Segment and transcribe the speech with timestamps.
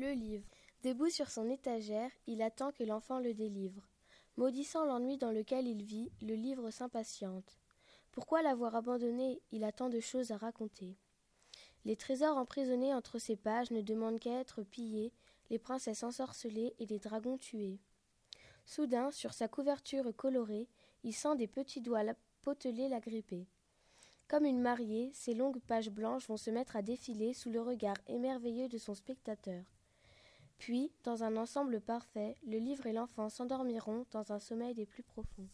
[0.00, 0.46] Le livre.
[0.82, 3.86] Debout sur son étagère, il attend que l'enfant le délivre.
[4.38, 7.58] Maudissant l'ennui dans lequel il vit, le livre s'impatiente.
[8.10, 9.42] Pourquoi l'avoir abandonné?
[9.52, 10.96] Il a tant de choses à raconter.
[11.84, 15.12] Les trésors emprisonnés entre ses pages ne demandent qu'à être pillés,
[15.50, 17.78] les princesses ensorcelées et les dragons tués.
[18.64, 20.70] Soudain, sur sa couverture colorée,
[21.04, 23.46] il sent des petits doigts potelés la gripper.
[24.28, 27.96] Comme une mariée, ses longues pages blanches vont se mettre à défiler sous le regard
[28.06, 29.62] émerveilleux de son spectateur.
[30.60, 35.02] Puis, dans un ensemble parfait, le livre et l'enfant s'endormiront dans un sommeil des plus
[35.02, 35.48] profonds.